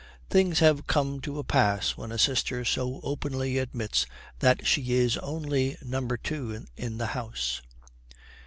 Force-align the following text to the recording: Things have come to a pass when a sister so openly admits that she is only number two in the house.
Things 0.31 0.57
have 0.61 0.87
come 0.87 1.21
to 1.21 1.37
a 1.37 1.43
pass 1.43 1.91
when 1.91 2.11
a 2.11 2.17
sister 2.17 2.65
so 2.65 3.01
openly 3.03 3.59
admits 3.59 4.07
that 4.39 4.65
she 4.65 4.93
is 4.95 5.15
only 5.19 5.77
number 5.83 6.17
two 6.17 6.65
in 6.75 6.97
the 6.97 7.05
house. 7.13 7.61